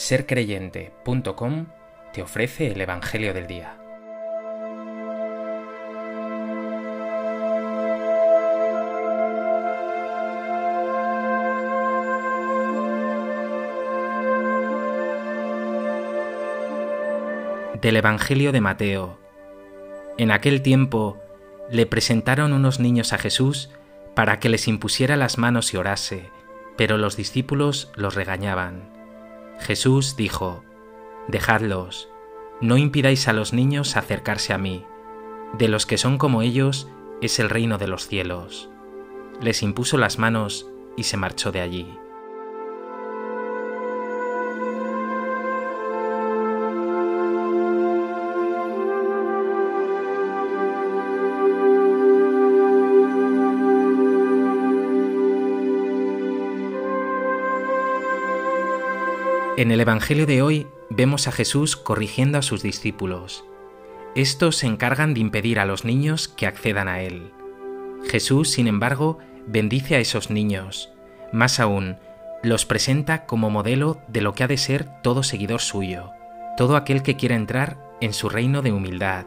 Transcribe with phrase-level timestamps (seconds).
[0.00, 1.66] sercreyente.com
[2.14, 3.76] te ofrece el Evangelio del Día.
[17.80, 19.18] Del Evangelio de Mateo.
[20.16, 21.18] En aquel tiempo
[21.70, 23.70] le presentaron unos niños a Jesús
[24.14, 26.30] para que les impusiera las manos y orase,
[26.78, 28.99] pero los discípulos los regañaban.
[29.60, 30.64] Jesús dijo,
[31.28, 32.08] Dejadlos,
[32.60, 34.84] no impidáis a los niños acercarse a mí,
[35.58, 36.88] de los que son como ellos
[37.20, 38.70] es el reino de los cielos.
[39.40, 41.99] Les impuso las manos y se marchó de allí.
[59.60, 63.44] En el Evangelio de hoy vemos a Jesús corrigiendo a sus discípulos.
[64.14, 67.30] Estos se encargan de impedir a los niños que accedan a Él.
[68.08, 70.90] Jesús, sin embargo, bendice a esos niños.
[71.30, 71.98] Más aún,
[72.42, 76.12] los presenta como modelo de lo que ha de ser todo seguidor suyo,
[76.56, 79.26] todo aquel que quiera entrar en su reino de humildad,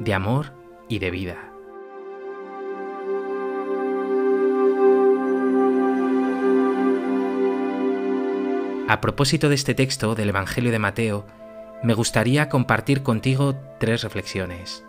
[0.00, 0.54] de amor
[0.88, 1.47] y de vida.
[8.88, 11.26] A propósito de este texto del Evangelio de Mateo,
[11.82, 14.82] me gustaría compartir contigo tres reflexiones.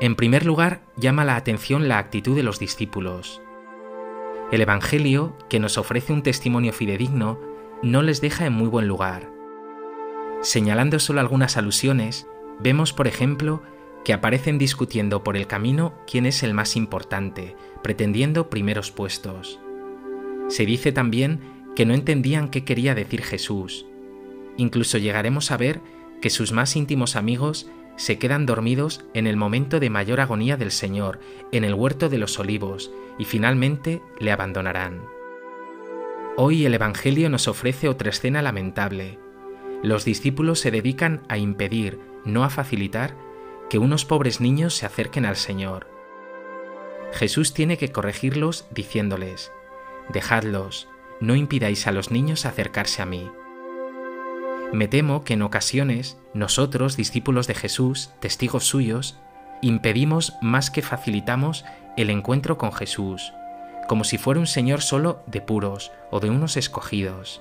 [0.00, 3.42] En primer lugar, llama la atención la actitud de los discípulos.
[4.50, 7.38] El Evangelio, que nos ofrece un testimonio fidedigno,
[7.82, 9.30] no les deja en muy buen lugar.
[10.40, 12.26] Señalando solo algunas alusiones,
[12.58, 13.62] vemos, por ejemplo,
[14.02, 19.60] que aparecen discutiendo por el camino quién es el más importante, pretendiendo primeros puestos.
[20.48, 23.86] Se dice también que no entendían qué quería decir Jesús.
[24.56, 25.80] Incluso llegaremos a ver
[26.20, 30.70] que sus más íntimos amigos se quedan dormidos en el momento de mayor agonía del
[30.70, 31.20] Señor,
[31.52, 35.02] en el huerto de los olivos, y finalmente le abandonarán.
[36.36, 39.18] Hoy el Evangelio nos ofrece otra escena lamentable.
[39.82, 43.14] Los discípulos se dedican a impedir, no a facilitar,
[43.68, 45.88] que unos pobres niños se acerquen al Señor.
[47.12, 49.52] Jesús tiene que corregirlos diciéndoles,
[50.12, 50.88] Dejadlos,
[51.22, 53.30] no impidáis a los niños acercarse a mí.
[54.72, 59.18] Me temo que en ocasiones nosotros, discípulos de Jesús, testigos suyos,
[59.60, 61.64] impedimos más que facilitamos
[61.96, 63.32] el encuentro con Jesús,
[63.88, 67.40] como si fuera un Señor solo de puros o de unos escogidos.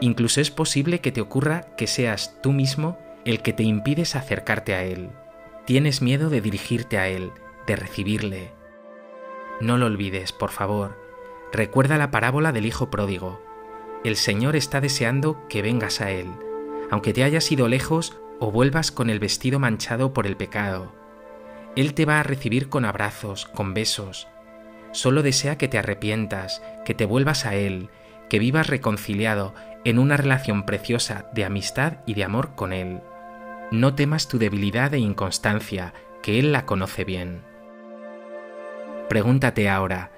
[0.00, 2.96] Incluso es posible que te ocurra que seas tú mismo
[3.26, 5.10] el que te impides acercarte a Él.
[5.66, 7.32] Tienes miedo de dirigirte a Él,
[7.66, 8.52] de recibirle.
[9.60, 11.05] No lo olvides, por favor,
[11.52, 13.40] Recuerda la parábola del Hijo Pródigo.
[14.04, 16.28] El Señor está deseando que vengas a Él,
[16.90, 20.92] aunque te hayas ido lejos o vuelvas con el vestido manchado por el pecado.
[21.76, 24.28] Él te va a recibir con abrazos, con besos.
[24.92, 27.90] Solo desea que te arrepientas, que te vuelvas a Él,
[28.28, 33.00] que vivas reconciliado en una relación preciosa de amistad y de amor con Él.
[33.70, 35.92] No temas tu debilidad e inconstancia,
[36.22, 37.42] que Él la conoce bien.
[39.08, 40.10] Pregúntate ahora,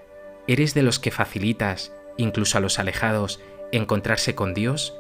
[0.49, 3.39] ¿Eres de los que facilitas, incluso a los alejados,
[3.71, 4.97] encontrarse con Dios?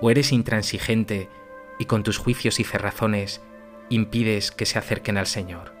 [0.00, 1.28] ¿O eres intransigente
[1.78, 3.42] y con tus juicios y cerrazones
[3.90, 5.74] impides que se acerquen al Señor?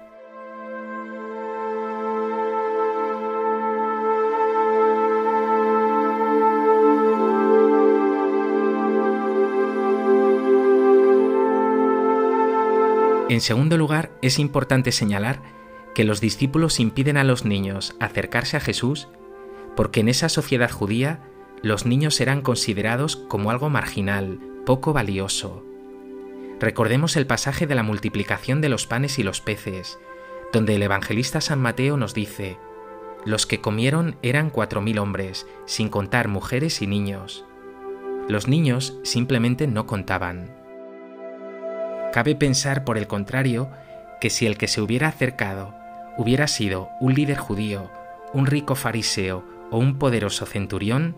[13.30, 15.61] En segundo lugar, es importante señalar
[15.94, 19.08] que los discípulos impiden a los niños acercarse a Jesús
[19.76, 21.20] porque en esa sociedad judía
[21.62, 25.64] los niños eran considerados como algo marginal, poco valioso.
[26.60, 29.98] Recordemos el pasaje de la multiplicación de los panes y los peces,
[30.52, 32.58] donde el evangelista San Mateo nos dice,
[33.24, 37.44] los que comieron eran cuatro mil hombres, sin contar mujeres y niños.
[38.28, 40.54] Los niños simplemente no contaban.
[42.12, 43.70] Cabe pensar, por el contrario,
[44.20, 45.81] que si el que se hubiera acercado
[46.16, 47.90] hubiera sido un líder judío,
[48.32, 51.16] un rico fariseo o un poderoso centurión,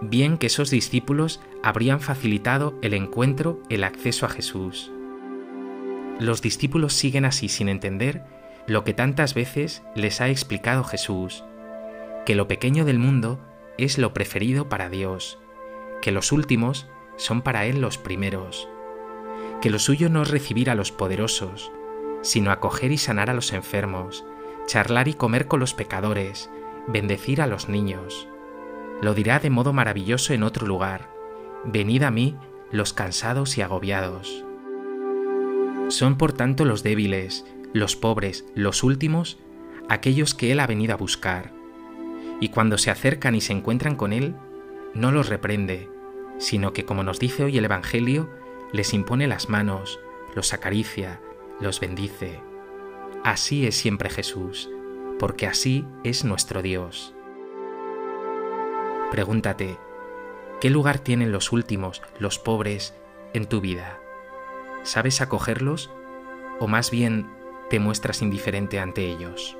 [0.00, 4.90] bien que esos discípulos habrían facilitado el encuentro, el acceso a Jesús.
[6.18, 8.24] Los discípulos siguen así sin entender
[8.66, 11.44] lo que tantas veces les ha explicado Jesús,
[12.24, 13.40] que lo pequeño del mundo
[13.78, 15.38] es lo preferido para Dios,
[16.00, 16.86] que los últimos
[17.16, 18.68] son para Él los primeros,
[19.60, 21.72] que lo suyo no es recibir a los poderosos,
[22.22, 24.24] sino acoger y sanar a los enfermos,
[24.66, 26.50] charlar y comer con los pecadores,
[26.86, 28.28] bendecir a los niños.
[29.00, 31.10] Lo dirá de modo maravilloso en otro lugar,
[31.64, 32.36] venid a mí
[32.70, 34.44] los cansados y agobiados.
[35.88, 39.38] Son por tanto los débiles, los pobres, los últimos,
[39.88, 41.52] aquellos que Él ha venido a buscar.
[42.40, 44.34] Y cuando se acercan y se encuentran con Él,
[44.94, 45.88] no los reprende,
[46.38, 48.30] sino que, como nos dice hoy el Evangelio,
[48.72, 50.00] les impone las manos,
[50.34, 51.20] los acaricia,
[51.60, 52.40] los bendice.
[53.24, 54.70] Así es siempre Jesús,
[55.18, 57.14] porque así es nuestro Dios.
[59.10, 59.78] Pregúntate,
[60.60, 62.94] ¿qué lugar tienen los últimos, los pobres,
[63.34, 63.98] en tu vida?
[64.82, 65.90] ¿Sabes acogerlos
[66.58, 67.30] o más bien
[67.70, 69.56] te muestras indiferente ante ellos?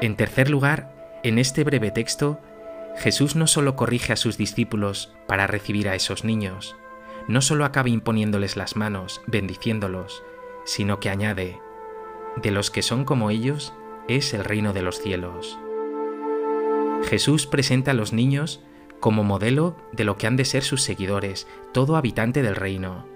[0.00, 2.40] En tercer lugar, en este breve texto,
[2.96, 6.74] Jesús no solo corrige a sus discípulos para recibir a esos niños,
[7.28, 10.22] no solo acaba imponiéndoles las manos, bendiciéndolos,
[10.64, 11.60] sino que añade,
[12.36, 13.74] de los que son como ellos
[14.08, 15.58] es el reino de los cielos.
[17.04, 18.62] Jesús presenta a los niños
[19.00, 23.06] como modelo de lo que han de ser sus seguidores, todo habitante del reino.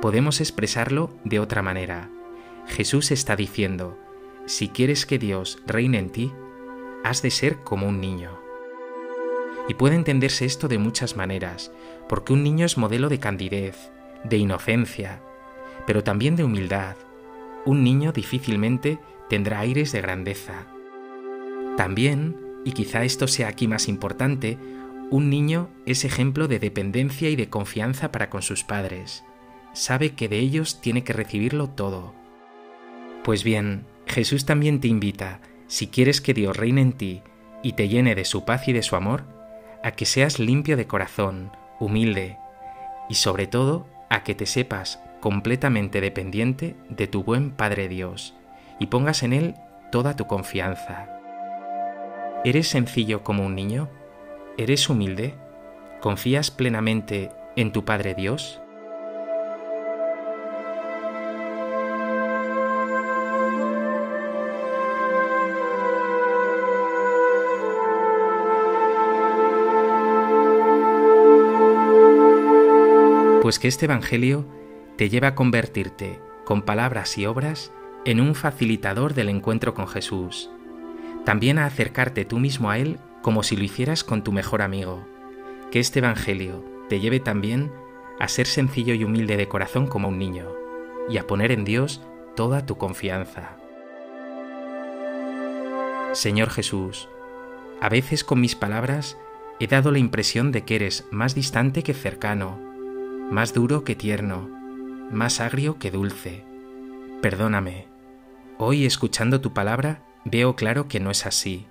[0.00, 2.10] Podemos expresarlo de otra manera.
[2.66, 3.98] Jesús está diciendo,
[4.46, 6.32] si quieres que Dios reine en ti,
[7.04, 8.38] has de ser como un niño.
[9.68, 11.72] Y puede entenderse esto de muchas maneras,
[12.08, 13.90] porque un niño es modelo de candidez,
[14.24, 15.22] de inocencia,
[15.86, 16.96] pero también de humildad.
[17.64, 18.98] Un niño difícilmente
[19.28, 20.66] tendrá aires de grandeza.
[21.76, 24.58] También, y quizá esto sea aquí más importante,
[25.10, 29.24] un niño es ejemplo de dependencia y de confianza para con sus padres.
[29.74, 32.14] Sabe que de ellos tiene que recibirlo todo.
[33.24, 37.22] Pues bien, Jesús también te invita, si quieres que Dios reine en ti
[37.62, 39.24] y te llene de su paz y de su amor,
[39.82, 42.38] a que seas limpio de corazón, humilde
[43.08, 48.34] y sobre todo a que te sepas completamente dependiente de tu buen Padre Dios
[48.78, 49.54] y pongas en Él
[49.90, 51.08] toda tu confianza.
[52.44, 53.88] ¿Eres sencillo como un niño?
[54.58, 55.34] ¿Eres humilde?
[56.00, 58.61] ¿Confías plenamente en tu Padre Dios?
[73.52, 74.46] Pues que este Evangelio
[74.96, 77.70] te lleva a convertirte, con palabras y obras,
[78.06, 80.48] en un facilitador del encuentro con Jesús.
[81.26, 85.06] También a acercarte tú mismo a Él como si lo hicieras con tu mejor amigo.
[85.70, 87.70] Que este Evangelio te lleve también
[88.18, 90.48] a ser sencillo y humilde de corazón como un niño,
[91.10, 92.00] y a poner en Dios
[92.34, 93.58] toda tu confianza.
[96.14, 97.06] Señor Jesús,
[97.82, 99.18] a veces con mis palabras
[99.60, 102.71] he dado la impresión de que eres más distante que cercano,
[103.30, 104.48] más duro que tierno,
[105.10, 106.44] más agrio que dulce.
[107.20, 107.86] Perdóname.
[108.58, 111.66] Hoy, escuchando tu palabra, veo claro que no es así.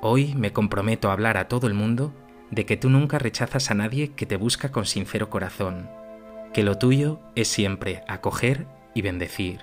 [0.00, 2.12] Hoy me comprometo a hablar a todo el mundo
[2.50, 5.88] de que tú nunca rechazas a nadie que te busca con sincero corazón,
[6.52, 9.60] que lo tuyo es siempre acoger y bendecir.